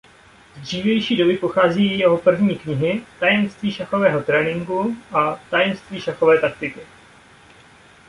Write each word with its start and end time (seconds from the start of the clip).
Z 0.55 0.59
dřívější 0.61 1.15
doby 1.17 1.37
pocházejí 1.37 1.99
jeho 1.99 2.17
první 2.17 2.55
knihy 2.57 3.01
"Tajemství 3.19 3.71
šachového 3.71 4.23
tréninku" 4.23 4.97
a 5.13 5.39
"Tajemství 5.49 6.01
šachové 6.01 6.39
taktiky". 6.41 6.79